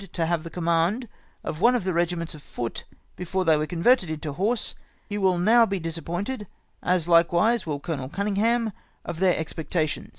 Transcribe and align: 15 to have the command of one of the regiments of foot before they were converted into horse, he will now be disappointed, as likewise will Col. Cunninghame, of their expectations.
15 0.01 0.13
to 0.13 0.25
have 0.25 0.41
the 0.43 0.49
command 0.49 1.07
of 1.43 1.61
one 1.61 1.75
of 1.75 1.83
the 1.83 1.93
regiments 1.93 2.33
of 2.33 2.41
foot 2.41 2.85
before 3.15 3.45
they 3.45 3.55
were 3.55 3.67
converted 3.67 4.09
into 4.09 4.33
horse, 4.33 4.73
he 5.07 5.15
will 5.15 5.37
now 5.37 5.63
be 5.63 5.77
disappointed, 5.79 6.47
as 6.81 7.07
likewise 7.07 7.67
will 7.67 7.79
Col. 7.79 8.09
Cunninghame, 8.09 8.73
of 9.05 9.19
their 9.19 9.37
expectations. 9.37 10.09